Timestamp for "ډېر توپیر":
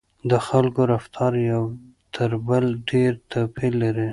2.89-3.71